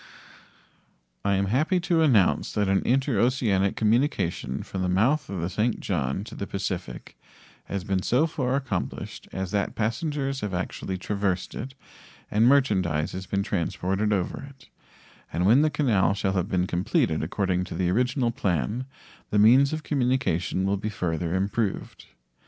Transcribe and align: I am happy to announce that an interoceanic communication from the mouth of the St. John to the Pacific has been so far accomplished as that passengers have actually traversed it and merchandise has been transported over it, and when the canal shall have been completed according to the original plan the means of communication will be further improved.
I 1.23 1.35
am 1.35 1.45
happy 1.45 1.79
to 1.81 2.01
announce 2.01 2.53
that 2.53 2.67
an 2.67 2.81
interoceanic 2.85 3.75
communication 3.75 4.63
from 4.63 4.81
the 4.81 4.89
mouth 4.89 5.29
of 5.29 5.41
the 5.41 5.47
St. 5.47 5.79
John 5.79 6.23
to 6.23 6.33
the 6.33 6.47
Pacific 6.47 7.19
has 7.65 7.83
been 7.83 8.01
so 8.01 8.25
far 8.25 8.55
accomplished 8.55 9.27
as 9.31 9.51
that 9.51 9.75
passengers 9.75 10.41
have 10.41 10.55
actually 10.55 10.97
traversed 10.97 11.53
it 11.53 11.75
and 12.31 12.47
merchandise 12.47 13.11
has 13.11 13.27
been 13.27 13.43
transported 13.43 14.11
over 14.11 14.41
it, 14.41 14.69
and 15.31 15.45
when 15.45 15.61
the 15.61 15.69
canal 15.69 16.15
shall 16.15 16.33
have 16.33 16.49
been 16.49 16.65
completed 16.65 17.21
according 17.21 17.63
to 17.65 17.75
the 17.75 17.91
original 17.91 18.31
plan 18.31 18.87
the 19.29 19.37
means 19.37 19.71
of 19.71 19.83
communication 19.83 20.65
will 20.65 20.77
be 20.77 20.89
further 20.89 21.35
improved. 21.35 22.07